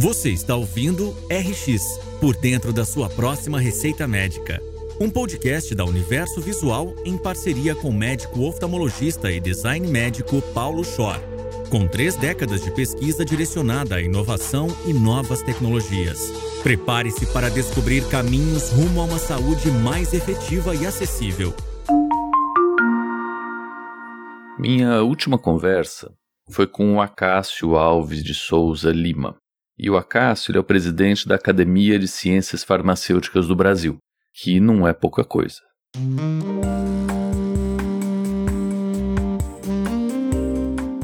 Você 0.00 0.30
está 0.30 0.54
ouvindo 0.54 1.10
RX 1.28 1.98
Por 2.20 2.36
Dentro 2.36 2.72
da 2.72 2.84
Sua 2.84 3.10
Próxima 3.10 3.58
Receita 3.58 4.06
Médica. 4.06 4.62
Um 5.00 5.10
podcast 5.10 5.74
da 5.74 5.84
Universo 5.84 6.40
Visual 6.40 6.94
em 7.04 7.18
parceria 7.18 7.74
com 7.74 7.88
o 7.88 7.92
médico 7.92 8.42
oftalmologista 8.42 9.28
e 9.28 9.40
design 9.40 9.88
médico 9.88 10.40
Paulo 10.54 10.84
Schor. 10.84 11.18
Com 11.68 11.88
três 11.88 12.14
décadas 12.14 12.62
de 12.62 12.70
pesquisa 12.70 13.24
direcionada 13.24 13.96
à 13.96 14.00
inovação 14.00 14.68
e 14.86 14.92
novas 14.92 15.42
tecnologias. 15.42 16.30
Prepare-se 16.62 17.26
para 17.32 17.50
descobrir 17.50 18.08
caminhos 18.08 18.70
rumo 18.70 19.00
a 19.00 19.04
uma 19.04 19.18
saúde 19.18 19.68
mais 19.68 20.14
efetiva 20.14 20.76
e 20.76 20.86
acessível. 20.86 21.52
Minha 24.56 25.02
última 25.02 25.36
conversa 25.36 26.12
foi 26.48 26.68
com 26.68 26.94
o 26.94 27.00
Acácio 27.00 27.76
Alves 27.76 28.22
de 28.22 28.32
Souza 28.32 28.92
Lima. 28.92 29.36
E 29.80 29.88
o 29.88 29.96
Acácio 29.96 30.56
é 30.56 30.58
o 30.58 30.64
presidente 30.64 31.28
da 31.28 31.36
Academia 31.36 32.00
de 32.00 32.08
Ciências 32.08 32.64
Farmacêuticas 32.64 33.46
do 33.46 33.54
Brasil, 33.54 33.96
que 34.34 34.58
não 34.58 34.88
é 34.88 34.92
pouca 34.92 35.22
coisa. 35.22 35.60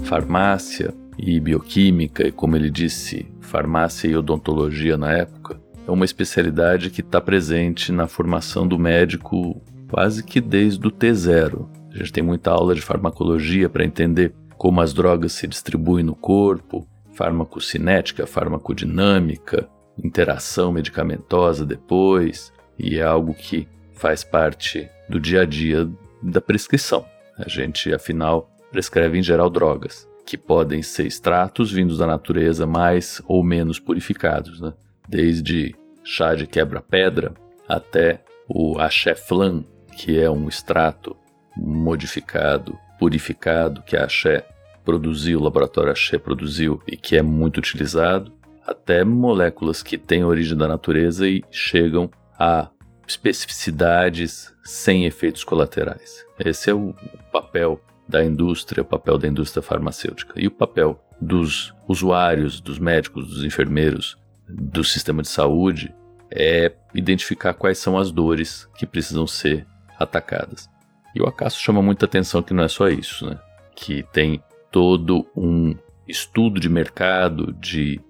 Farmácia 0.03 0.93
e 1.17 1.39
bioquímica, 1.39 2.27
e 2.27 2.33
como 2.33 2.57
ele 2.57 2.69
disse, 2.69 3.31
farmácia 3.41 4.09
e 4.09 4.17
odontologia 4.17 4.97
na 4.97 5.13
época, 5.13 5.61
é 5.87 5.91
uma 5.93 6.05
especialidade 6.05 6.91
que 6.91 7.01
está 7.01 7.21
presente 7.21 7.93
na 7.93 8.09
formação 8.09 8.67
do 8.67 8.77
médico 8.77 9.63
quase 9.89 10.25
que 10.25 10.41
desde 10.41 10.85
o 10.85 10.91
T0, 10.91 11.69
a 11.93 11.99
gente 11.99 12.13
tem 12.13 12.25
muita 12.25 12.51
aula 12.51 12.75
de 12.75 12.81
farmacologia 12.81 13.69
para 13.69 13.85
entender 13.85 14.35
como 14.57 14.81
as 14.81 14.93
drogas 14.93 15.33
se 15.33 15.47
distribuem 15.47 16.05
no 16.05 16.17
corpo, 16.17 16.89
farmacocinética, 17.15 18.27
farmacodinâmica, 18.27 19.69
interação 20.03 20.73
medicamentosa 20.73 21.65
depois, 21.65 22.53
e 22.79 22.99
é 22.99 23.03
algo 23.03 23.35
que 23.35 23.69
faz 23.95 24.25
parte 24.25 24.89
do 25.09 25.21
dia 25.21 25.43
a 25.43 25.45
dia 25.45 25.89
da 26.23 26.41
prescrição. 26.41 27.05
A 27.39 27.49
gente, 27.49 27.93
afinal, 27.93 28.51
prescreve 28.71 29.19
em 29.19 29.23
geral 29.23 29.49
drogas, 29.49 30.09
que 30.27 30.37
podem 30.37 30.83
ser 30.83 31.07
extratos 31.07 31.71
vindos 31.71 31.99
da 31.99 32.07
natureza 32.07 32.67
mais 32.67 33.23
ou 33.27 33.43
menos 33.45 33.79
purificados, 33.79 34.61
né? 34.61 34.73
desde 35.09 35.75
chá 36.03 36.35
de 36.35 36.47
quebra-pedra 36.47 37.35
até 37.69 38.23
o 38.49 38.79
axé 38.79 39.15
flan, 39.15 39.65
que 39.97 40.19
é 40.19 40.31
um 40.31 40.49
extrato 40.49 41.17
modificado, 41.57 42.77
purificado 42.99 43.83
que 43.83 43.97
a 43.97 44.05
Axé 44.05 44.45
produziu, 44.85 45.39
o 45.39 45.43
laboratório 45.43 45.91
Axé 45.91 46.19
produziu 46.19 46.81
e 46.87 46.97
que 46.97 47.17
é 47.17 47.23
muito 47.23 47.59
utilizado, 47.59 48.33
até 48.67 49.05
moléculas 49.05 49.83
que 49.83 49.99
têm 49.99 50.25
origem 50.25 50.57
da 50.57 50.69
natureza 50.69 51.29
e 51.29 51.43
chegam 51.51 52.11
a 52.39 52.69
especificidades 53.07 54.53
sem 54.65 55.05
efeitos 55.05 55.45
colaterais. 55.45 56.25
Esse 56.39 56.71
é 56.71 56.75
o 56.75 56.95
papel 57.31 57.81
da 58.09 58.25
indústria, 58.25 58.83
o 58.83 58.87
papel 58.87 59.19
da 59.19 59.29
indústria 59.29 59.63
farmacêutica 59.63 60.35
e 60.37 60.47
o 60.47 60.51
papel 60.51 61.01
dos 61.21 61.75
usuários, 61.87 62.61
dos 62.61 62.79
médicos, 62.79 63.29
dos 63.29 63.45
enfermeiros, 63.45 64.17
do 64.49 64.85
sistema 64.85 65.23
de 65.23 65.29
saúde 65.29 65.95
é 66.31 66.73
identificar 66.95 67.55
quais 67.55 67.79
são 67.79 67.97
as 67.97 68.11
dores 68.11 68.69
que 68.77 68.87
precisam 68.87 69.27
ser 69.27 69.67
atacadas. 69.99 70.69
E 71.15 71.23
o 71.23 71.27
acaso 71.27 71.59
chama 71.59 71.81
muita 71.81 72.07
atenção 72.07 72.43
que 72.43 72.53
não 72.53 72.65
é 72.65 72.69
só 72.69 72.89
isso, 72.89 73.27
né? 73.27 73.39
Que 73.77 74.03
tem 74.13 74.43
todo 74.75 75.25
um 75.37 75.77
estudo 76.09 76.59
de 76.59 76.69
mercado, 76.69 77.53
de 77.53 78.01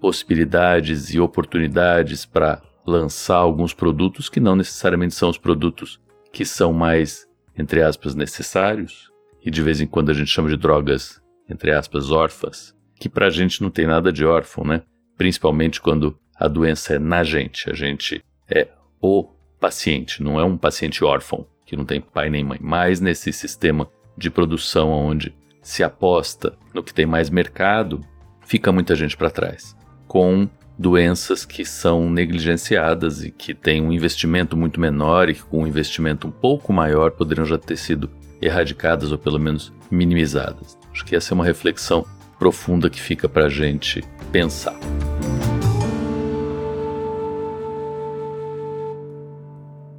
possibilidades 0.00 1.14
e 1.14 1.20
oportunidades 1.20 2.26
para 2.26 2.60
lançar 2.84 3.36
alguns 3.36 3.72
produtos 3.72 4.28
que 4.28 4.40
não 4.40 4.56
necessariamente 4.56 5.14
são 5.14 5.30
os 5.30 5.38
produtos 5.38 6.00
que 6.32 6.44
são 6.44 6.72
mais, 6.72 7.24
entre 7.56 7.84
aspas, 7.84 8.16
necessários, 8.16 9.12
e 9.44 9.48
de 9.48 9.62
vez 9.62 9.80
em 9.80 9.86
quando 9.86 10.10
a 10.10 10.12
gente 10.12 10.28
chama 10.28 10.48
de 10.48 10.56
drogas, 10.56 11.22
entre 11.48 11.70
aspas, 11.70 12.10
órfãs, 12.10 12.74
que 12.98 13.08
para 13.08 13.26
a 13.26 13.30
gente 13.30 13.62
não 13.62 13.70
tem 13.70 13.86
nada 13.86 14.12
de 14.12 14.24
órfão, 14.24 14.64
né? 14.64 14.82
Principalmente 15.16 15.80
quando 15.80 16.18
a 16.34 16.48
doença 16.48 16.94
é 16.94 16.98
na 16.98 17.22
gente, 17.22 17.70
a 17.70 17.74
gente 17.74 18.24
é 18.50 18.66
o 19.00 19.22
paciente, 19.60 20.20
não 20.20 20.40
é 20.40 20.44
um 20.44 20.56
paciente 20.58 21.04
órfão 21.04 21.46
que 21.64 21.76
não 21.76 21.84
tem 21.84 22.00
pai 22.00 22.28
nem 22.28 22.42
mãe, 22.42 22.58
mas 22.60 23.00
nesse 23.00 23.32
sistema 23.32 23.88
de 24.16 24.30
produção 24.30 24.90
onde 24.90 25.32
se 25.62 25.82
aposta 25.82 26.54
no 26.74 26.82
que 26.82 26.94
tem 26.94 27.06
mais 27.06 27.30
mercado, 27.30 28.00
fica 28.46 28.72
muita 28.72 28.94
gente 28.94 29.16
para 29.16 29.30
trás, 29.30 29.76
com 30.06 30.48
doenças 30.78 31.44
que 31.44 31.64
são 31.64 32.08
negligenciadas 32.08 33.24
e 33.24 33.30
que 33.30 33.52
têm 33.52 33.82
um 33.82 33.92
investimento 33.92 34.56
muito 34.56 34.80
menor 34.80 35.28
e 35.28 35.34
que 35.34 35.42
com 35.42 35.64
um 35.64 35.66
investimento 35.66 36.28
um 36.28 36.30
pouco 36.30 36.72
maior 36.72 37.10
poderiam 37.10 37.44
já 37.44 37.58
ter 37.58 37.76
sido 37.76 38.08
erradicadas 38.40 39.10
ou 39.10 39.18
pelo 39.18 39.38
menos 39.38 39.72
minimizadas. 39.90 40.78
Acho 40.92 41.04
que 41.04 41.16
essa 41.16 41.32
é 41.32 41.34
uma 41.34 41.44
reflexão 41.44 42.06
profunda 42.38 42.88
que 42.88 43.00
fica 43.00 43.28
para 43.28 43.46
a 43.46 43.48
gente 43.48 44.04
pensar. 44.30 44.78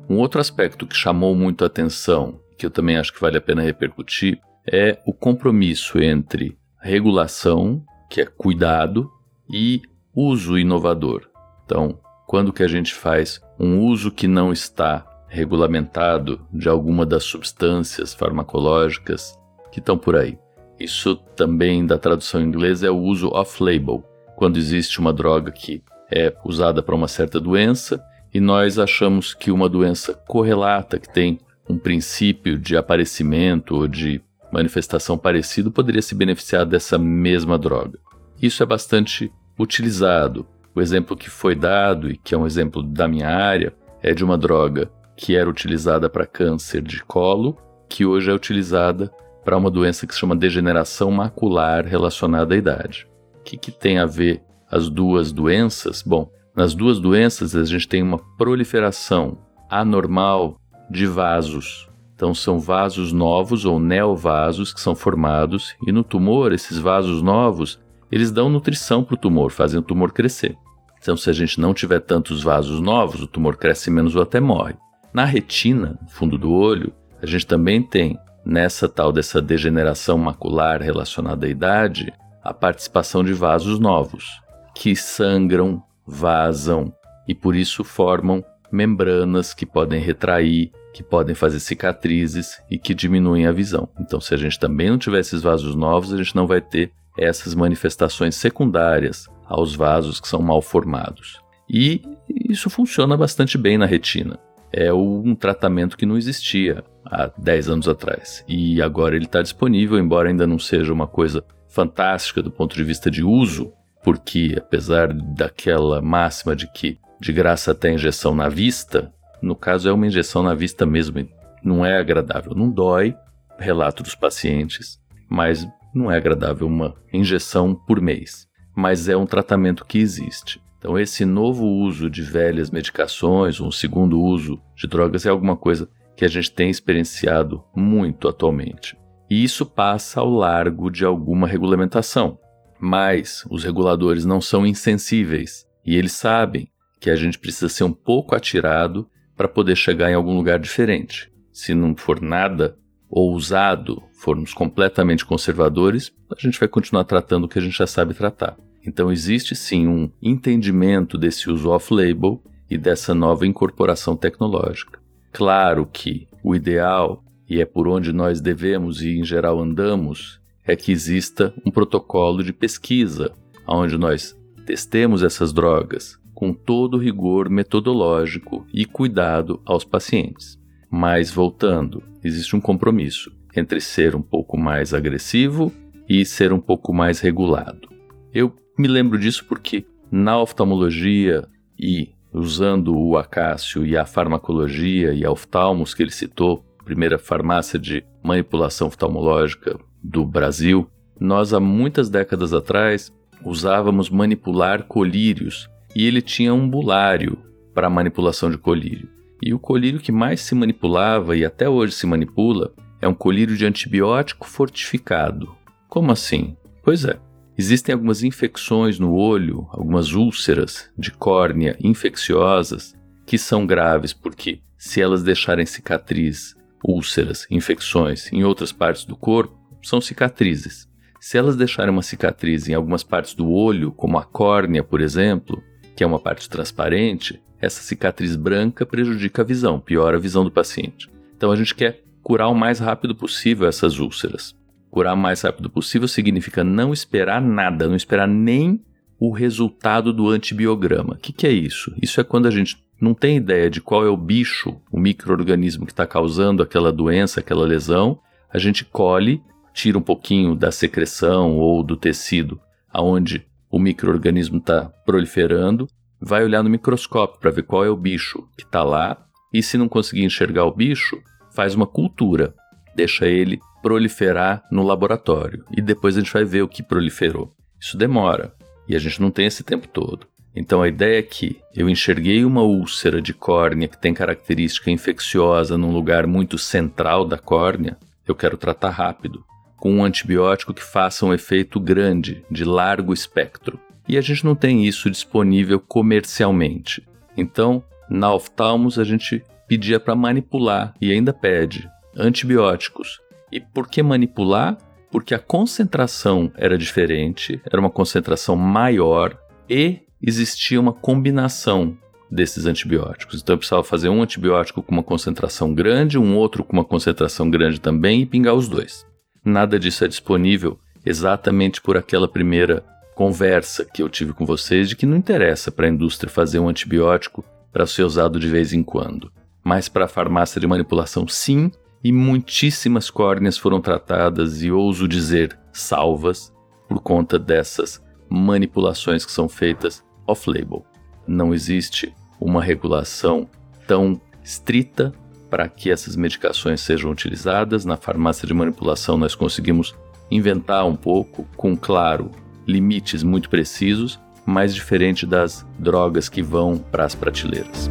Um 0.10 0.18
outro 0.18 0.42
aspecto 0.42 0.88
que 0.88 0.96
chamou 0.96 1.36
muito 1.36 1.64
a 1.64 1.68
atenção, 1.68 2.40
que 2.58 2.66
eu 2.66 2.72
também 2.72 2.98
acho 2.98 3.14
que 3.14 3.22
vale 3.22 3.38
a 3.38 3.42
pena 3.42 3.62
repercutir, 3.62 4.40
é 4.68 5.00
o 5.06 5.14
compromisso 5.14 6.00
entre 6.00 6.58
regulação, 6.82 7.84
que 8.10 8.22
é 8.22 8.26
cuidado, 8.26 9.12
e 9.52 9.82
uso 10.16 10.58
inovador. 10.58 11.28
Então, 11.66 12.00
quando 12.28 12.54
que 12.54 12.64
a 12.64 12.68
gente 12.68 12.94
faz 12.94 13.42
um 13.60 13.80
uso 13.80 14.12
que 14.12 14.28
não 14.28 14.54
está 14.54 15.06
regulamentado 15.28 16.42
de 16.52 16.70
alguma 16.70 17.06
das 17.06 17.24
substâncias 17.24 18.14
farmacológicas 18.14 19.38
que 19.72 19.80
estão 19.80 19.98
por 19.98 20.16
aí? 20.16 20.38
Isso 20.80 21.16
também 21.36 21.86
da 21.86 21.98
tradução 21.98 22.42
em 22.42 22.46
inglês 22.46 22.84
é 22.84 22.90
o 22.90 22.98
uso 22.98 23.30
off-label, 23.30 24.04
quando 24.36 24.58
existe 24.58 25.00
uma 25.00 25.12
droga 25.12 25.52
que 25.52 25.84
é 26.12 26.34
usada 26.46 26.82
para 26.82 26.96
uma 26.96 27.08
certa 27.08 27.40
doença 27.40 28.02
e 28.34 28.40
nós 28.40 28.80
achamos 28.80 29.34
que 29.34 29.52
uma 29.52 29.68
doença 29.68 30.14
correlata, 30.14 31.00
que 31.00 31.12
tem 31.12 31.40
um 31.68 31.78
princípio 31.78 32.58
de 32.58 32.78
aparecimento 32.78 33.76
ou 33.76 33.88
de 33.88 34.22
manifestação 34.52 35.18
parecido, 35.18 35.72
poderia 35.72 36.02
se 36.02 36.16
beneficiar 36.16 36.66
dessa 36.66 36.98
mesma 36.98 37.58
droga. 37.58 38.00
Isso 38.42 38.64
é 38.64 38.66
bastante 38.66 39.32
utilizado. 39.60 40.46
O 40.74 40.82
exemplo 40.82 41.18
que 41.18 41.30
foi 41.30 41.56
dado, 41.56 42.10
e 42.10 42.18
que 42.18 42.34
é 42.34 42.38
um 42.38 42.46
exemplo 42.48 42.82
da 42.82 43.08
minha 43.08 43.28
área, 43.28 43.74
é 44.02 44.14
de 44.14 44.24
uma 44.24 44.38
droga 44.38 44.90
que 45.16 45.36
era 45.36 45.50
utilizada 45.50 46.10
para 46.10 46.26
câncer 46.26 46.82
de 46.82 47.04
colo, 47.04 47.58
que 47.90 48.06
hoje 48.06 48.32
é 48.32 48.34
utilizada 48.34 49.12
para 49.44 49.58
uma 49.58 49.70
doença 49.70 50.08
que 50.08 50.14
se 50.14 50.20
chama 50.20 50.36
degeneração 50.36 51.12
macular 51.12 51.86
relacionada 51.86 52.54
à 52.54 52.58
idade. 52.58 53.08
O 53.40 53.44
que, 53.44 53.58
que 53.58 53.72
tem 53.72 53.98
a 53.98 54.06
ver 54.06 54.42
as 54.72 54.88
duas 54.90 55.32
doenças? 55.32 56.02
Bom, 56.02 56.32
nas 56.56 56.74
duas 56.74 57.00
doenças, 57.00 57.56
a 57.56 57.64
gente 57.66 57.88
tem 57.88 58.02
uma 58.02 58.20
proliferação 58.38 59.38
anormal 59.70 60.58
de 60.90 61.06
vasos. 61.06 61.89
Então, 62.20 62.36
são 62.36 62.60
vasos 62.60 63.14
novos 63.14 63.64
ou 63.64 63.80
neovasos 63.80 64.74
que 64.74 64.82
são 64.82 64.94
formados, 64.94 65.74
e 65.88 65.90
no 65.90 66.04
tumor, 66.04 66.52
esses 66.52 66.78
vasos 66.78 67.22
novos, 67.22 67.80
eles 68.12 68.30
dão 68.30 68.50
nutrição 68.50 69.06
para 69.06 69.14
o 69.14 69.18
tumor, 69.18 69.52
fazem 69.52 69.80
o 69.80 69.82
tumor 69.82 70.12
crescer. 70.12 70.58
Então, 71.02 71.16
se 71.16 71.30
a 71.30 71.34
gente 71.34 71.62
não 71.62 71.74
tiver 71.74 72.02
tantos 72.02 72.44
vasos 72.44 72.82
novos, 72.82 73.22
o 73.22 73.28
tumor 73.28 73.56
cresce 73.56 73.90
menos 73.90 74.18
ou 74.18 74.22
até 74.22 74.42
morre. 74.42 74.76
Na 75.14 75.24
retina, 75.24 75.98
fundo 76.10 76.38
do 76.38 76.52
olho, 76.52 76.92
a 77.22 77.26
gente 77.26 77.48
também 77.48 77.82
tem, 77.82 78.20
nessa 78.46 78.90
tal 78.90 79.14
dessa 79.14 79.42
degeneração 79.42 80.18
macular 80.18 80.82
relacionada 80.82 81.46
à 81.46 81.50
idade, 81.50 82.12
a 82.44 82.54
participação 82.54 83.24
de 83.24 83.32
vasos 83.32 83.80
novos, 83.80 84.42
que 84.76 84.94
sangram 84.94 85.82
vazam 86.06 86.92
e 87.26 87.34
por 87.34 87.56
isso 87.56 87.82
formam 87.82 88.44
membranas 88.70 89.54
que 89.54 89.66
podem 89.66 90.02
retrair, 90.02 90.70
que 90.94 91.04
podem 91.04 91.36
fazer 91.36 91.60
cicatrizes 91.60 92.62
e 92.70 92.78
que 92.78 92.94
diminuem 92.94 93.46
a 93.46 93.52
visão. 93.52 93.88
Então, 94.00 94.20
se 94.20 94.34
a 94.34 94.38
gente 94.38 94.60
também 94.60 94.90
não 94.90 94.98
tiver 94.98 95.20
esses 95.20 95.42
vasos 95.42 95.76
novos, 95.76 96.14
a 96.14 96.18
gente 96.18 96.36
não 96.36 96.48
vai 96.48 96.62
ter 96.62 96.92
essas 97.18 97.54
manifestações 97.54 98.36
secundárias 98.36 99.28
aos 99.46 99.76
vasos 99.76 100.20
que 100.20 100.28
são 100.28 100.42
mal 100.42 100.62
formados. 100.62 101.42
E 101.70 102.02
isso 102.28 102.70
funciona 102.70 103.16
bastante 103.16 103.58
bem 103.58 103.78
na 103.78 103.86
retina. 103.86 104.40
É 104.72 104.94
um 104.94 105.36
tratamento 105.36 105.98
que 105.98 106.06
não 106.06 106.18
existia 106.18 106.84
há 107.06 107.32
10 107.38 107.70
anos 107.70 107.88
atrás. 107.88 108.44
E 108.48 108.82
agora 108.82 109.16
ele 109.16 109.26
está 109.26 109.42
disponível, 109.42 109.98
embora 109.98 110.30
ainda 110.30 110.48
não 110.48 110.60
seja 110.60 110.94
uma 110.94 111.08
coisa 111.08 111.44
fantástica 111.68 112.42
do 112.42 112.52
ponto 112.52 112.76
de 112.76 112.84
vista 112.84 113.10
de 113.10 113.24
uso, 113.24 113.72
porque 114.04 114.56
apesar 114.58 115.14
daquela 115.14 116.02
máxima 116.02 116.56
de 116.56 116.72
que 116.72 116.98
de 117.20 117.34
graça 117.34 117.72
até 117.72 117.92
injeção 117.92 118.34
na 118.34 118.48
vista, 118.48 119.12
no 119.42 119.56
caso 119.56 119.90
é 119.90 119.94
uma 119.94 120.08
injeção 120.08 120.44
na 120.44 120.54
vista 120.54 120.86
mesmo, 120.86 121.28
não 121.64 121.86
é 121.86 121.98
agradável, 121.98 122.54
não 122.56 122.70
dói, 122.70 123.16
relato 123.58 124.04
dos 124.04 124.16
pacientes, 124.16 125.00
mas 125.30 125.68
não 125.94 126.12
é 126.12 126.18
agradável 126.18 126.68
uma 126.68 126.96
injeção 127.12 127.76
por 127.76 128.02
mês. 128.02 128.48
mas 128.76 129.10
é 129.10 129.18
um 129.18 129.26
tratamento 129.26 129.84
que 129.86 129.98
existe. 129.98 130.62
Então, 130.78 130.98
esse 130.98 131.26
novo 131.26 131.66
uso 131.66 132.10
de 132.10 132.22
velhas 132.22 132.72
medicações, 132.72 133.60
um 133.60 133.70
segundo 133.70 134.22
uso 134.22 134.58
de 134.74 134.88
drogas, 134.88 135.26
é 135.26 135.30
alguma 135.30 135.58
coisa 135.58 135.90
que 136.16 136.24
a 136.24 136.30
gente 136.30 136.50
tem 136.52 136.70
experienciado 136.70 137.62
muito 137.76 138.30
atualmente. 138.30 138.98
E 139.30 139.44
isso 139.44 139.66
passa 139.66 140.22
ao 140.22 140.30
largo 140.30 140.90
de 140.90 141.04
alguma 141.04 141.46
regulamentação. 141.46 142.40
Mas 142.80 143.46
os 143.50 143.66
reguladores 143.66 144.24
não 144.24 144.40
são 144.40 144.66
insensíveis 144.66 145.66
e 145.86 145.98
eles 145.98 146.14
sabem 146.14 146.70
que 147.02 147.10
a 147.10 147.16
gente 147.18 147.38
precisa 147.38 147.68
ser 147.68 147.84
um 147.84 147.92
pouco 147.92 148.34
atirado 148.34 149.10
para 149.40 149.48
poder 149.48 149.78
chegar 149.78 150.12
em 150.12 150.16
algum 150.16 150.36
lugar 150.36 150.60
diferente. 150.60 151.32
Se 151.50 151.74
não 151.74 151.96
for 151.96 152.20
nada 152.20 152.78
ousado, 153.10 154.04
formos 154.12 154.54
completamente 154.54 155.26
conservadores, 155.26 156.12
a 156.30 156.38
gente 156.38 156.60
vai 156.60 156.68
continuar 156.68 157.06
tratando 157.06 157.46
o 157.46 157.48
que 157.48 157.58
a 157.58 157.62
gente 157.62 157.78
já 157.78 157.88
sabe 157.88 158.14
tratar. 158.14 158.58
Então 158.86 159.10
existe 159.10 159.56
sim 159.56 159.88
um 159.88 160.12
entendimento 160.22 161.18
desse 161.18 161.50
uso 161.50 161.70
off-label 161.70 162.44
e 162.70 162.78
dessa 162.78 163.16
nova 163.16 163.48
incorporação 163.48 164.14
tecnológica. 164.18 165.00
Claro 165.32 165.86
que 165.86 166.28
o 166.44 166.54
ideal, 166.54 167.24
e 167.50 167.62
é 167.62 167.66
por 167.66 167.88
onde 167.88 168.12
nós 168.12 168.42
devemos 168.42 169.02
e 169.02 169.20
em 169.20 169.24
geral 169.24 169.58
andamos, 169.62 170.42
é 170.66 170.76
que 170.76 170.92
exista 170.92 171.54
um 171.66 171.72
protocolo 171.72 172.44
de 172.44 172.52
pesquisa, 172.52 173.32
onde 173.66 173.98
nós 173.98 174.38
testemos 174.66 175.24
essas 175.24 175.54
drogas 175.54 176.20
com 176.40 176.54
todo 176.54 176.98
rigor 176.98 177.50
metodológico 177.50 178.66
e 178.74 178.86
cuidado 178.86 179.62
aos 179.66 179.84
pacientes. 179.84 180.58
Mas 180.90 181.30
voltando, 181.30 182.02
existe 182.24 182.56
um 182.56 182.62
compromisso 182.62 183.30
entre 183.54 183.82
ser 183.82 184.16
um 184.16 184.22
pouco 184.22 184.58
mais 184.58 184.94
agressivo 184.94 185.70
e 186.08 186.24
ser 186.24 186.54
um 186.54 186.60
pouco 186.60 186.94
mais 186.94 187.20
regulado. 187.20 187.90
Eu 188.34 188.56
me 188.78 188.88
lembro 188.88 189.20
disso 189.20 189.44
porque 189.50 189.86
na 190.10 190.40
oftalmologia 190.40 191.46
e 191.78 192.14
usando 192.32 192.98
o 192.98 193.18
acácio 193.18 193.86
e 193.86 193.98
a 193.98 194.06
farmacologia 194.06 195.12
e 195.12 195.26
a 195.26 195.32
oftalmos 195.32 195.94
que 195.94 196.04
ele 196.04 196.10
citou, 196.10 196.64
primeira 196.86 197.20
farmácia 197.20 197.78
de 197.78 198.02
manipulação 198.24 198.88
oftalmológica 198.88 199.78
do 200.02 200.26
Brasil, 200.26 200.90
nós 201.20 201.54
há 201.54 201.60
muitas 201.60 202.10
décadas 202.10 202.54
atrás 202.54 203.14
usávamos 203.44 204.10
manipular 204.10 204.84
colírios 204.84 205.70
e 205.96 206.06
ele 206.06 206.22
tinha 206.22 206.54
um 206.54 206.70
bulário 206.70 207.38
para 207.74 207.90
manipulação 207.90 208.50
de 208.50 208.58
colírio. 208.58 209.10
E 209.42 209.54
o 209.54 209.60
colírio 209.60 210.00
que 210.00 210.12
mais 210.12 210.42
se 210.42 210.54
manipulava 210.54 211.36
e 211.36 211.46
até 211.46 211.70
hoje 211.70 211.94
se 211.94 212.06
manipula 212.06 212.74
é 213.02 213.08
um 213.08 213.14
colírio 213.14 213.56
de 213.56 213.66
antibiótico 213.66 214.48
fortificado. 214.48 215.56
Como 215.88 216.12
assim? 216.12 216.56
Pois 216.84 217.06
é, 217.06 217.18
Existem 217.60 217.92
algumas 217.92 218.24
infecções 218.24 219.00
no 219.00 219.14
olho, 219.14 219.68
algumas 219.72 220.14
úlceras 220.14 220.90
de 220.98 221.12
córnea 221.12 221.76
infecciosas 221.84 222.96
que 223.26 223.38
são 223.38 223.68
graves 223.68 224.14
porque, 224.14 224.62
se 224.78 225.02
elas 225.02 225.24
deixarem 225.24 225.66
cicatriz, 225.66 226.56
úlceras, 226.82 227.46
infecções 227.52 228.32
em 228.32 228.46
outras 228.46 228.72
partes 228.72 229.04
do 229.04 229.14
corpo, 229.14 229.60
são 229.84 230.00
cicatrizes. 230.00 230.88
Se 231.20 231.38
elas 231.38 231.58
deixarem 231.58 231.92
uma 231.92 232.02
cicatriz 232.02 232.70
em 232.70 232.74
algumas 232.74 233.04
partes 233.04 233.34
do 233.34 233.50
olho, 233.52 233.92
como 233.92 234.18
a 234.18 234.24
córnea, 234.24 234.82
por 234.82 235.02
exemplo, 235.02 235.62
que 236.00 236.04
é 236.06 236.08
uma 236.08 236.18
parte 236.18 236.50
transparente, 236.50 237.42
essa 237.60 237.82
cicatriz 237.82 238.38
branca 238.38 238.86
prejudica 238.86 239.42
a 239.42 239.46
visão, 239.46 239.82
piora 239.82 240.16
a 240.16 240.20
visão 240.20 240.46
do 240.46 240.50
paciente. 240.50 241.12
Então 241.36 241.52
a 241.52 241.58
gente 241.58 241.76
quer 241.76 242.02
curar 242.24 242.48
o 242.48 242.56
mais 242.56 242.80
rápido 242.80 243.14
possível 243.14 243.68
essas 243.68 244.00
úlceras. 244.00 244.56
Curar 244.90 245.14
o 245.14 245.18
mais 245.18 245.42
rápido 245.42 245.70
possível 245.70 246.08
significa 246.08 246.64
não 246.64 246.94
esperar 246.94 247.42
nada, 247.42 247.86
não 247.86 247.98
esperar 247.98 248.30
nem 248.30 248.82
o 249.20 249.30
resultado 249.30 250.14
do 250.14 250.30
antibiograma. 250.30 251.16
O 251.16 251.18
que, 251.18 251.34
que 251.34 251.46
é 251.46 251.52
isso? 251.52 251.94
Isso 252.02 252.22
é 252.22 252.24
quando 252.24 252.46
a 252.46 252.52
gente 252.52 252.82
não 253.02 253.14
tem 253.14 253.36
ideia 253.36 253.70
de 253.70 253.82
qual 253.82 254.06
é 254.06 254.10
o 254.10 254.16
bicho, 254.16 254.80
o 254.90 254.98
microorganismo 254.98 255.86
que 255.86 255.92
está 255.92 256.08
causando 256.08 256.64
aquela 256.64 256.94
doença, 256.94 257.42
aquela 257.42 257.66
lesão. 257.66 258.18
A 258.50 258.58
gente 258.58 258.86
colhe, 258.86 259.44
tira 259.74 259.98
um 259.98 260.02
pouquinho 260.02 260.56
da 260.56 260.72
secreção 260.72 261.58
ou 261.58 261.84
do 261.84 261.98
tecido 261.98 262.58
aonde 262.90 263.46
o 263.72 263.80
microorganismo 263.80 264.58
está 264.58 264.86
proliferando, 265.06 265.88
vai 266.20 266.44
olhar 266.44 266.64
no 266.64 266.70
microscópio 266.70 267.40
para 267.40 267.52
ver 267.52 267.64
qual 267.64 267.86
é 267.86 267.90
o 267.90 267.96
bicho 267.96 268.48
que 268.58 268.64
está 268.64 268.84
lá 268.84 269.26
e 269.54 269.64
se 269.64 269.78
não 269.78 269.88
conseguir 269.88 270.24
enxergar 270.24 270.66
o 270.66 270.76
bicho, 270.76 271.22
faz 271.54 271.74
uma 271.74 271.88
cultura, 271.88 272.54
deixa 272.96 273.26
ele 273.26 273.60
proliferar 273.82 274.64
no 274.72 274.84
laboratório 274.84 275.64
e 275.76 275.82
depois 275.82 276.18
a 276.18 276.20
gente 276.20 276.34
vai 276.34 276.44
ver 276.44 276.62
o 276.62 276.68
que 276.68 276.84
proliferou. 276.84 277.52
Isso 277.80 277.98
demora 277.98 278.54
e 278.88 278.96
a 278.96 279.00
gente 279.00 279.22
não 279.22 279.32
tem 279.32 279.46
esse 279.46 279.64
tempo 279.64 279.88
todo. 279.88 280.28
Então 280.56 280.82
a 280.82 280.88
ideia 280.88 281.20
é 281.20 281.24
que 281.24 281.60
eu 281.76 281.88
enxerguei 281.88 282.44
uma 282.44 282.62
úlcera 282.64 283.22
de 283.22 283.34
córnea 283.34 283.88
que 283.88 284.00
tem 284.00 284.14
característica 284.14 284.92
infecciosa 284.92 285.78
num 285.78 285.92
lugar 285.92 286.28
muito 286.28 286.58
central 286.58 287.26
da 287.26 287.38
córnea, 287.38 287.98
eu 288.28 288.36
quero 288.36 288.58
tratar 288.58 288.90
rápido, 288.90 289.44
com 289.80 289.92
um 289.94 290.04
antibiótico 290.04 290.74
que 290.74 290.84
faça 290.84 291.26
um 291.26 291.34
efeito 291.34 291.80
grande, 291.80 292.44
de 292.50 292.64
largo 292.64 293.14
espectro. 293.14 293.80
E 294.08 294.18
a 294.18 294.22
gente 294.22 294.44
não 294.44 294.56
tem 294.56 294.86
isso 294.86 295.10
disponível 295.10 295.80
comercialmente. 295.80 297.08
Então, 297.38 297.84
na 298.10 298.34
oftalmos 298.34 298.98
a 299.00 299.04
gente 299.04 299.44
pedia 299.68 300.00
para 300.00 300.16
manipular 300.16 300.94
e 301.00 301.12
ainda 301.12 301.32
pede 301.32 301.90
antibióticos 302.18 303.20
e 303.52 303.60
por 303.60 303.88
que 303.88 304.02
manipular? 304.04 304.78
Porque 305.12 305.34
a 305.34 305.40
concentração 305.40 306.52
era 306.56 306.78
diferente, 306.78 307.60
era 307.66 307.80
uma 307.80 307.90
concentração 307.90 308.56
maior 308.56 309.38
e 309.68 310.02
existia 310.22 310.80
uma 310.80 310.94
combinação 310.94 311.98
desses 312.30 312.66
antibióticos. 312.66 313.42
Então 313.42 313.54
eu 313.54 313.58
precisava 313.58 313.84
fazer 313.84 314.10
um 314.10 314.22
antibiótico 314.22 314.84
com 314.84 314.92
uma 314.92 315.04
concentração 315.04 315.74
grande, 315.74 316.20
um 316.20 316.36
outro 316.36 316.64
com 316.64 316.74
uma 316.74 316.86
concentração 316.86 317.50
grande 317.50 317.82
também 317.82 318.22
e 318.22 318.26
pingar 318.26 318.54
os 318.54 318.68
dois. 318.68 319.09
Nada 319.50 319.80
disso 319.80 320.06
é 320.06 320.08
disponível 320.08 320.80
exatamente 321.04 321.82
por 321.82 321.98
aquela 321.98 322.28
primeira 322.28 322.86
conversa 323.16 323.84
que 323.84 324.00
eu 324.00 324.08
tive 324.08 324.32
com 324.32 324.46
vocês 324.46 324.88
de 324.88 324.96
que 324.96 325.08
não 325.08 325.18
interessa 325.18 325.72
para 325.72 325.88
a 325.88 325.90
indústria 325.90 326.32
fazer 326.32 326.60
um 326.60 326.70
antibiótico 326.70 327.44
para 327.74 327.88
ser 327.88 328.04
usado 328.04 328.40
de 328.40 328.48
vez 328.48 328.74
em 328.74 328.84
quando. 328.84 329.32
Mas 329.64 329.90
para 329.90 330.06
a 330.06 330.08
farmácia 330.08 330.62
de 330.62 330.68
manipulação, 330.68 331.28
sim, 331.28 331.72
e 332.04 332.12
muitíssimas 332.12 333.10
córneas 333.10 333.58
foram 333.58 333.82
tratadas 333.82 334.62
e 334.62 334.72
ouso 334.72 335.08
dizer 335.08 335.58
salvas 335.74 336.54
por 336.88 337.02
conta 337.02 337.40
dessas 337.40 338.00
manipulações 338.30 339.26
que 339.26 339.32
são 339.32 339.50
feitas 339.50 340.04
off-label. 340.28 340.86
Não 341.28 341.56
existe 341.56 342.14
uma 342.40 342.64
regulação 342.64 343.50
tão 343.88 344.22
estrita 344.44 345.12
para 345.50 345.68
que 345.68 345.90
essas 345.90 346.16
medicações 346.16 346.82
sejam 346.82 347.12
utilizadas. 347.12 347.86
Na 347.86 347.98
farmácia 347.98 348.48
de 348.48 348.54
manipulação, 348.54 349.18
nós 349.18 349.36
conseguimos 349.36 349.96
inventar 350.30 350.86
um 350.86 350.96
pouco, 350.96 351.48
com, 351.58 351.76
claro, 351.76 352.32
limites 352.68 353.24
muito 353.24 353.50
precisos, 353.50 354.20
mas 354.46 354.74
diferente 354.74 355.26
das 355.26 355.66
drogas 355.78 356.30
que 356.30 356.42
vão 356.42 356.78
para 356.78 357.06
as 357.06 357.16
prateleiras. 357.16 357.90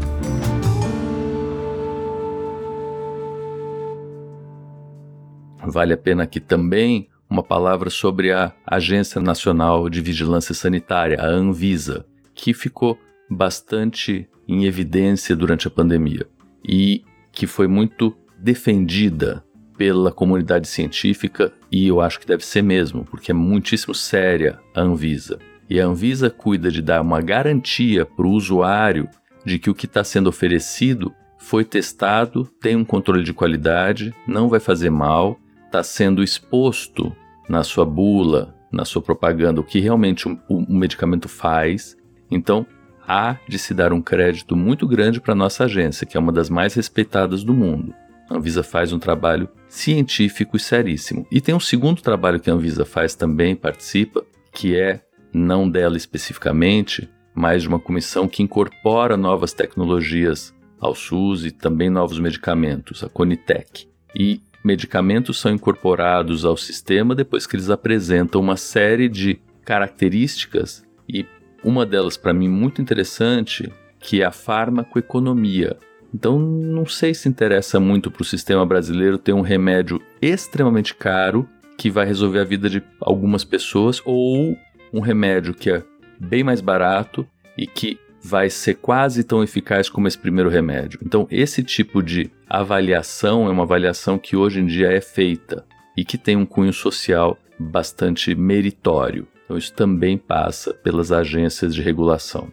Vale 5.64 5.92
a 5.92 5.98
pena 5.98 6.22
aqui 6.22 6.40
também 6.40 7.08
uma 7.28 7.42
palavra 7.42 7.90
sobre 7.90 8.32
a 8.32 8.52
Agência 8.66 9.20
Nacional 9.20 9.90
de 9.90 10.00
Vigilância 10.00 10.54
Sanitária, 10.54 11.20
a 11.20 11.26
Anvisa, 11.26 12.06
que 12.34 12.54
ficou 12.54 12.98
bastante 13.28 14.26
em 14.48 14.64
evidência 14.64 15.36
durante 15.36 15.68
a 15.68 15.70
pandemia 15.70 16.26
e 16.66 17.04
que 17.38 17.46
foi 17.46 17.68
muito 17.68 18.12
defendida 18.36 19.44
pela 19.76 20.10
comunidade 20.10 20.66
científica 20.66 21.52
e 21.70 21.86
eu 21.86 22.00
acho 22.00 22.18
que 22.18 22.26
deve 22.26 22.44
ser 22.44 22.62
mesmo, 22.62 23.04
porque 23.04 23.30
é 23.30 23.34
muitíssimo 23.34 23.94
séria 23.94 24.58
a 24.74 24.80
Anvisa. 24.80 25.38
E 25.70 25.80
a 25.80 25.86
Anvisa 25.86 26.30
cuida 26.30 26.68
de 26.68 26.82
dar 26.82 27.00
uma 27.00 27.20
garantia 27.20 28.04
para 28.04 28.26
o 28.26 28.32
usuário 28.32 29.08
de 29.44 29.56
que 29.56 29.70
o 29.70 29.74
que 29.74 29.86
está 29.86 30.02
sendo 30.02 30.26
oferecido 30.28 31.14
foi 31.38 31.64
testado, 31.64 32.50
tem 32.60 32.74
um 32.74 32.84
controle 32.84 33.22
de 33.22 33.32
qualidade, 33.32 34.12
não 34.26 34.48
vai 34.48 34.58
fazer 34.58 34.90
mal 34.90 35.38
está 35.66 35.82
sendo 35.82 36.24
exposto 36.24 37.14
na 37.48 37.62
sua 37.62 37.84
bula, 37.84 38.52
na 38.72 38.84
sua 38.84 39.00
propaganda, 39.00 39.60
o 39.60 39.64
que 39.64 39.78
realmente 39.78 40.26
o, 40.26 40.36
o 40.48 40.74
medicamento 40.74 41.28
faz. 41.28 41.96
Então, 42.30 42.66
há 43.08 43.38
de 43.48 43.58
se 43.58 43.72
dar 43.72 43.92
um 43.92 44.02
crédito 44.02 44.54
muito 44.54 44.86
grande 44.86 45.20
para 45.20 45.34
nossa 45.34 45.64
agência, 45.64 46.06
que 46.06 46.16
é 46.16 46.20
uma 46.20 46.30
das 46.30 46.50
mais 46.50 46.74
respeitadas 46.74 47.42
do 47.42 47.54
mundo. 47.54 47.94
A 48.28 48.36
Anvisa 48.36 48.62
faz 48.62 48.92
um 48.92 48.98
trabalho 48.98 49.48
científico 49.68 50.56
e 50.56 50.60
seríssimo. 50.60 51.26
E 51.32 51.40
tem 51.40 51.54
um 51.54 51.60
segundo 51.60 52.02
trabalho 52.02 52.38
que 52.38 52.50
a 52.50 52.52
Anvisa 52.52 52.84
faz 52.84 53.14
também, 53.14 53.56
participa, 53.56 54.22
que 54.52 54.76
é, 54.76 55.00
não 55.32 55.68
dela 55.68 55.96
especificamente, 55.96 57.08
mas 57.34 57.62
de 57.62 57.68
uma 57.68 57.80
comissão 57.80 58.28
que 58.28 58.42
incorpora 58.42 59.16
novas 59.16 59.54
tecnologias 59.54 60.54
ao 60.78 60.94
SUS 60.94 61.46
e 61.46 61.50
também 61.50 61.88
novos 61.88 62.20
medicamentos, 62.20 63.02
a 63.02 63.08
Conitec. 63.08 63.88
E 64.14 64.42
medicamentos 64.62 65.40
são 65.40 65.52
incorporados 65.52 66.44
ao 66.44 66.56
sistema 66.56 67.14
depois 67.14 67.46
que 67.46 67.56
eles 67.56 67.70
apresentam 67.70 68.40
uma 68.40 68.56
série 68.56 69.08
de 69.08 69.40
características 69.64 70.84
e 71.08 71.24
uma 71.64 71.84
delas 71.84 72.16
para 72.16 72.32
mim 72.32 72.48
muito 72.48 72.80
interessante, 72.80 73.70
que 73.98 74.22
é 74.22 74.24
a 74.24 74.30
farmacoeconomia. 74.30 75.76
Então 76.14 76.38
não 76.38 76.86
sei 76.86 77.12
se 77.14 77.28
interessa 77.28 77.78
muito 77.78 78.10
para 78.10 78.22
o 78.22 78.24
sistema 78.24 78.64
brasileiro 78.64 79.18
ter 79.18 79.32
um 79.32 79.40
remédio 79.40 80.00
extremamente 80.22 80.94
caro 80.94 81.48
que 81.76 81.90
vai 81.90 82.06
resolver 82.06 82.40
a 82.40 82.44
vida 82.44 82.68
de 82.68 82.82
algumas 83.00 83.44
pessoas 83.44 84.02
ou 84.04 84.56
um 84.92 85.00
remédio 85.00 85.54
que 85.54 85.70
é 85.70 85.82
bem 86.18 86.42
mais 86.42 86.60
barato 86.60 87.26
e 87.56 87.66
que 87.66 87.98
vai 88.22 88.50
ser 88.50 88.74
quase 88.74 89.22
tão 89.22 89.42
eficaz 89.42 89.88
como 89.88 90.08
esse 90.08 90.18
primeiro 90.18 90.50
remédio. 90.50 90.98
Então, 91.02 91.26
esse 91.30 91.62
tipo 91.62 92.02
de 92.02 92.30
avaliação 92.48 93.46
é 93.46 93.50
uma 93.50 93.62
avaliação 93.62 94.18
que 94.18 94.36
hoje 94.36 94.60
em 94.60 94.66
dia 94.66 94.90
é 94.90 95.00
feita 95.00 95.64
e 95.96 96.04
que 96.04 96.18
tem 96.18 96.36
um 96.36 96.46
cunho 96.46 96.72
social 96.72 97.38
bastante 97.58 98.34
meritório. 98.34 99.26
Então, 99.48 99.56
isso 99.56 99.72
também 99.72 100.18
passa 100.18 100.74
pelas 100.74 101.10
agências 101.10 101.74
de 101.74 101.80
regulação. 101.80 102.52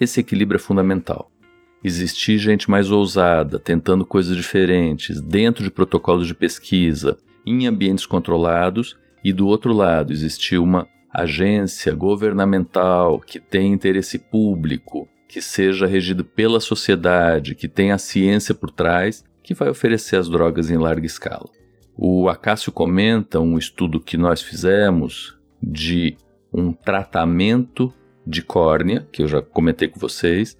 Esse 0.00 0.18
equilíbrio 0.18 0.56
é 0.56 0.60
fundamental. 0.60 1.30
Existir 1.84 2.38
gente 2.38 2.68
mais 2.68 2.90
ousada, 2.90 3.56
tentando 3.56 4.04
coisas 4.04 4.36
diferentes, 4.36 5.20
dentro 5.20 5.62
de 5.62 5.70
protocolos 5.70 6.26
de 6.26 6.34
pesquisa, 6.34 7.16
em 7.46 7.68
ambientes 7.68 8.04
controlados, 8.04 8.96
e 9.22 9.32
do 9.32 9.46
outro 9.46 9.72
lado, 9.72 10.12
existir 10.12 10.58
uma 10.58 10.88
agência 11.08 11.94
governamental 11.94 13.20
que 13.20 13.38
tenha 13.38 13.72
interesse 13.72 14.18
público, 14.18 15.08
que 15.28 15.40
seja 15.40 15.86
regido 15.86 16.24
pela 16.24 16.58
sociedade, 16.58 17.54
que 17.54 17.68
tenha 17.68 17.94
a 17.94 17.98
ciência 17.98 18.56
por 18.56 18.72
trás, 18.72 19.24
que 19.40 19.54
vai 19.54 19.68
oferecer 19.68 20.16
as 20.16 20.28
drogas 20.28 20.68
em 20.68 20.78
larga 20.78 21.06
escala. 21.06 21.48
O 21.96 22.28
Acácio 22.28 22.72
comenta 22.72 23.38
um 23.38 23.56
estudo 23.56 24.00
que 24.00 24.16
nós 24.16 24.42
fizemos 24.42 25.38
de 25.62 26.16
um 26.54 26.72
tratamento 26.72 27.92
de 28.24 28.40
córnea, 28.40 29.06
que 29.12 29.22
eu 29.22 29.28
já 29.28 29.42
comentei 29.42 29.88
com 29.88 29.98
vocês, 29.98 30.56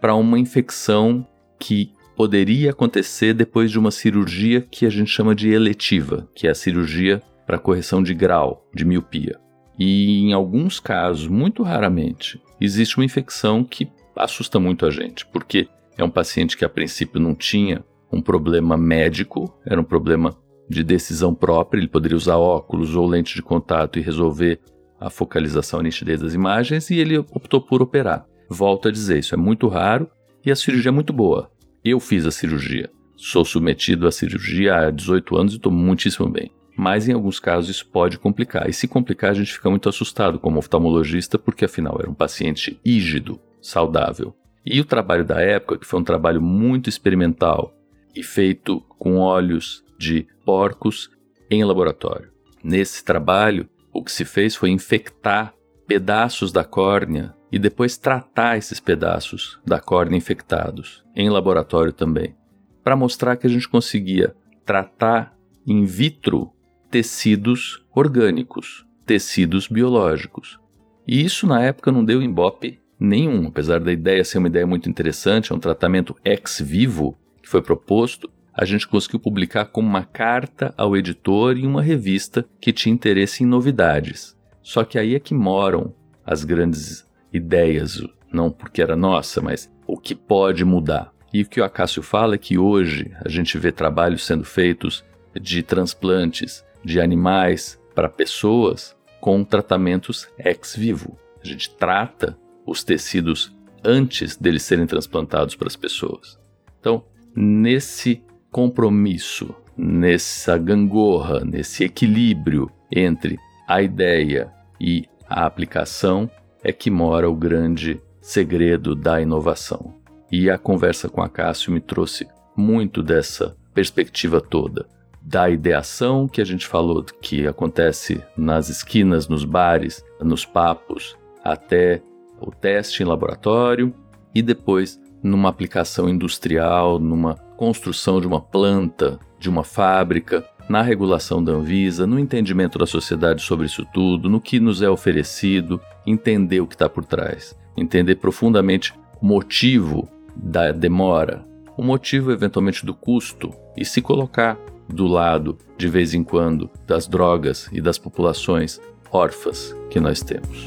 para 0.00 0.14
uma 0.14 0.38
infecção 0.38 1.26
que 1.58 1.92
poderia 2.14 2.70
acontecer 2.70 3.32
depois 3.32 3.70
de 3.70 3.78
uma 3.78 3.90
cirurgia 3.90 4.60
que 4.60 4.84
a 4.84 4.90
gente 4.90 5.10
chama 5.10 5.34
de 5.34 5.50
eletiva, 5.50 6.28
que 6.34 6.46
é 6.46 6.50
a 6.50 6.54
cirurgia 6.54 7.22
para 7.46 7.58
correção 7.58 8.02
de 8.02 8.12
grau 8.12 8.68
de 8.74 8.84
miopia. 8.84 9.40
E 9.78 10.22
em 10.22 10.32
alguns 10.32 10.78
casos, 10.78 11.26
muito 11.26 11.62
raramente, 11.62 12.40
existe 12.60 12.98
uma 12.98 13.04
infecção 13.04 13.64
que 13.64 13.88
assusta 14.16 14.58
muito 14.58 14.84
a 14.84 14.90
gente, 14.90 15.24
porque 15.26 15.68
é 15.96 16.04
um 16.04 16.10
paciente 16.10 16.56
que 16.56 16.64
a 16.64 16.68
princípio 16.68 17.20
não 17.20 17.34
tinha 17.34 17.84
um 18.12 18.20
problema 18.20 18.76
médico, 18.76 19.56
era 19.64 19.80
um 19.80 19.84
problema 19.84 20.36
de 20.68 20.82
decisão 20.82 21.34
própria, 21.34 21.80
ele 21.80 21.88
poderia 21.88 22.16
usar 22.16 22.36
óculos 22.36 22.94
ou 22.94 23.06
lente 23.06 23.34
de 23.34 23.42
contato 23.42 23.98
e 23.98 24.02
resolver 24.02 24.60
a 25.00 25.10
focalização 25.10 25.80
e 25.80 25.84
nitidez 25.84 26.20
das 26.20 26.34
imagens, 26.34 26.90
e 26.90 26.98
ele 26.98 27.18
optou 27.18 27.60
por 27.60 27.82
operar. 27.82 28.26
Volto 28.48 28.88
a 28.88 28.90
dizer, 28.90 29.18
isso 29.18 29.34
é 29.34 29.38
muito 29.38 29.68
raro 29.68 30.10
e 30.44 30.50
a 30.50 30.56
cirurgia 30.56 30.88
é 30.88 30.92
muito 30.92 31.12
boa. 31.12 31.50
Eu 31.84 32.00
fiz 32.00 32.26
a 32.26 32.30
cirurgia, 32.30 32.90
sou 33.16 33.44
submetido 33.44 34.06
à 34.06 34.12
cirurgia 34.12 34.76
há 34.76 34.90
18 34.90 35.36
anos 35.36 35.52
e 35.52 35.56
estou 35.56 35.72
muitíssimo 35.72 36.28
bem. 36.28 36.50
Mas 36.76 37.08
em 37.08 37.12
alguns 37.12 37.40
casos 37.40 37.68
isso 37.68 37.88
pode 37.88 38.18
complicar, 38.18 38.68
e 38.68 38.72
se 38.72 38.86
complicar 38.86 39.30
a 39.30 39.34
gente 39.34 39.52
fica 39.52 39.68
muito 39.68 39.88
assustado 39.88 40.38
como 40.38 40.58
oftalmologista, 40.58 41.38
porque 41.38 41.64
afinal 41.64 41.96
era 41.98 42.08
um 42.08 42.14
paciente 42.14 42.78
rígido, 42.86 43.40
saudável. 43.60 44.34
E 44.64 44.80
o 44.80 44.84
trabalho 44.84 45.24
da 45.24 45.40
época, 45.40 45.78
que 45.78 45.86
foi 45.86 45.98
um 45.98 46.04
trabalho 46.04 46.40
muito 46.40 46.88
experimental 46.88 47.74
e 48.14 48.22
feito 48.22 48.80
com 48.98 49.16
olhos 49.16 49.84
de 49.98 50.26
porcos 50.44 51.10
em 51.50 51.64
laboratório. 51.64 52.30
Nesse 52.62 53.04
trabalho, 53.04 53.68
o 53.92 54.02
que 54.02 54.12
se 54.12 54.24
fez 54.24 54.54
foi 54.54 54.70
infectar 54.70 55.54
pedaços 55.86 56.52
da 56.52 56.64
córnea 56.64 57.34
e 57.50 57.58
depois 57.58 57.96
tratar 57.96 58.58
esses 58.58 58.78
pedaços 58.78 59.58
da 59.66 59.80
córnea 59.80 60.18
infectados, 60.18 61.04
em 61.16 61.30
laboratório 61.30 61.92
também, 61.92 62.36
para 62.84 62.96
mostrar 62.96 63.36
que 63.36 63.46
a 63.46 63.50
gente 63.50 63.68
conseguia 63.68 64.34
tratar 64.64 65.34
in 65.66 65.84
vitro 65.84 66.52
tecidos 66.90 67.84
orgânicos, 67.94 68.86
tecidos 69.04 69.66
biológicos. 69.66 70.58
E 71.06 71.24
isso 71.24 71.46
na 71.46 71.62
época 71.62 71.90
não 71.90 72.04
deu 72.04 72.22
embope 72.22 72.80
nenhum, 73.00 73.46
apesar 73.46 73.80
da 73.80 73.92
ideia 73.92 74.24
ser 74.24 74.38
uma 74.38 74.48
ideia 74.48 74.66
muito 74.66 74.88
interessante, 74.88 75.52
é 75.52 75.54
um 75.54 75.60
tratamento 75.60 76.14
ex 76.24 76.60
vivo 76.60 77.16
que 77.42 77.48
foi 77.48 77.62
proposto, 77.62 78.30
a 78.58 78.64
gente 78.64 78.88
conseguiu 78.88 79.20
publicar 79.20 79.66
como 79.66 79.86
uma 79.86 80.02
carta 80.02 80.74
ao 80.76 80.96
editor 80.96 81.56
em 81.56 81.64
uma 81.64 81.80
revista 81.80 82.44
que 82.60 82.72
tinha 82.72 82.92
interesse 82.92 83.44
em 83.44 83.46
novidades. 83.46 84.36
Só 84.60 84.82
que 84.82 84.98
aí 84.98 85.14
é 85.14 85.20
que 85.20 85.32
moram 85.32 85.94
as 86.26 86.42
grandes 86.42 87.08
ideias, 87.32 88.02
não 88.32 88.50
porque 88.50 88.82
era 88.82 88.96
nossa, 88.96 89.40
mas 89.40 89.72
o 89.86 89.96
que 89.96 90.12
pode 90.12 90.64
mudar. 90.64 91.12
E 91.32 91.42
o 91.42 91.46
que 91.46 91.60
o 91.60 91.64
Acácio 91.64 92.02
fala 92.02 92.34
é 92.34 92.38
que 92.38 92.58
hoje 92.58 93.12
a 93.24 93.28
gente 93.28 93.56
vê 93.56 93.70
trabalhos 93.70 94.26
sendo 94.26 94.42
feitos 94.42 95.04
de 95.40 95.62
transplantes 95.62 96.64
de 96.84 97.00
animais 97.00 97.80
para 97.94 98.08
pessoas 98.08 98.96
com 99.20 99.44
tratamentos 99.44 100.28
ex 100.36 100.74
vivo. 100.74 101.16
A 101.40 101.46
gente 101.46 101.70
trata 101.76 102.36
os 102.66 102.82
tecidos 102.82 103.56
antes 103.84 104.36
deles 104.36 104.64
serem 104.64 104.84
transplantados 104.84 105.54
para 105.54 105.68
as 105.68 105.76
pessoas. 105.76 106.36
Então, 106.80 107.04
nesse 107.36 108.24
compromisso, 108.50 109.54
nessa 109.76 110.58
gangorra, 110.58 111.44
nesse 111.44 111.84
equilíbrio 111.84 112.70
entre 112.90 113.38
a 113.66 113.80
ideia 113.82 114.50
e 114.80 115.04
a 115.28 115.46
aplicação, 115.46 116.30
é 116.62 116.72
que 116.72 116.90
mora 116.90 117.30
o 117.30 117.34
grande 117.34 118.00
segredo 118.20 118.94
da 118.94 119.20
inovação. 119.20 119.94
E 120.30 120.50
a 120.50 120.58
conversa 120.58 121.08
com 121.08 121.22
a 121.22 121.28
Cássio 121.28 121.72
me 121.72 121.80
trouxe 121.80 122.26
muito 122.56 123.02
dessa 123.02 123.56
perspectiva 123.72 124.40
toda. 124.40 124.86
Da 125.22 125.48
ideação 125.48 126.26
que 126.26 126.40
a 126.40 126.44
gente 126.44 126.66
falou 126.66 127.04
que 127.04 127.46
acontece 127.46 128.22
nas 128.36 128.68
esquinas, 128.68 129.28
nos 129.28 129.44
bares, 129.44 130.04
nos 130.20 130.44
papos, 130.44 131.16
até 131.44 132.02
o 132.40 132.50
teste 132.50 133.02
em 133.02 133.06
laboratório 133.06 133.94
e 134.34 134.42
depois 134.42 135.00
numa 135.22 135.48
aplicação 135.48 136.08
industrial, 136.08 136.98
numa 136.98 137.34
construção 137.56 138.20
de 138.20 138.26
uma 138.26 138.40
planta, 138.40 139.18
de 139.38 139.48
uma 139.48 139.64
fábrica, 139.64 140.44
na 140.68 140.82
regulação 140.82 141.42
da 141.42 141.52
Anvisa, 141.52 142.06
no 142.06 142.18
entendimento 142.18 142.78
da 142.78 142.86
sociedade 142.86 143.42
sobre 143.42 143.66
isso 143.66 143.86
tudo, 143.92 144.28
no 144.28 144.40
que 144.40 144.60
nos 144.60 144.82
é 144.82 144.90
oferecido, 144.90 145.80
entender 146.06 146.60
o 146.60 146.66
que 146.66 146.74
está 146.74 146.88
por 146.88 147.04
trás, 147.04 147.56
entender 147.76 148.16
profundamente 148.16 148.92
o 149.20 149.26
motivo 149.26 150.08
da 150.36 150.70
demora, 150.70 151.44
o 151.76 151.82
motivo 151.82 152.30
eventualmente 152.30 152.84
do 152.84 152.94
custo 152.94 153.52
e 153.76 153.84
se 153.84 154.02
colocar 154.02 154.58
do 154.88 155.06
lado, 155.06 155.56
de 155.76 155.88
vez 155.88 156.14
em 156.14 156.24
quando, 156.24 156.70
das 156.86 157.06
drogas 157.06 157.68
e 157.72 157.80
das 157.80 157.98
populações 157.98 158.80
órfãs 159.10 159.74
que 159.90 160.00
nós 160.00 160.22
temos. 160.22 160.66